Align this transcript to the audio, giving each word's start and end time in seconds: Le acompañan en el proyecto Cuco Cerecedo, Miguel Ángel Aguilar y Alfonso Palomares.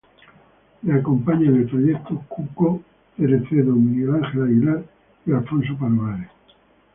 Le 0.83 0.93
acompañan 0.97 1.49
en 1.49 1.55
el 1.57 1.69
proyecto 1.69 2.23
Cuco 2.27 2.81
Cerecedo, 3.15 3.73
Miguel 3.75 4.15
Ángel 4.15 4.43
Aguilar 4.45 4.83
y 5.27 5.31
Alfonso 5.31 5.77
Palomares. 5.77 6.29